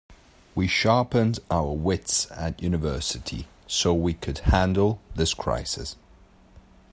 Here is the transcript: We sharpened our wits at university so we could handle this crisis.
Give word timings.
We 0.55 0.67
sharpened 0.67 1.37
our 1.51 1.73
wits 1.73 2.25
at 2.31 2.59
university 2.59 3.47
so 3.67 3.93
we 3.93 4.15
could 4.15 4.39
handle 4.39 4.99
this 5.13 5.35
crisis. 5.35 5.95